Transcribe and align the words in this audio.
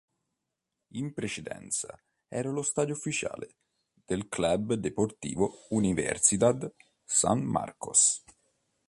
In 0.93 1.13
precedenza, 1.13 1.95
era 2.27 2.49
lo 2.49 2.63
stadio 2.63 2.95
ufficiale 2.95 3.57
del 4.03 4.29
Club 4.29 4.73
Deportivo 4.73 5.67
Universidad 5.69 6.73
San 7.05 7.43
Marcos. 7.43 8.23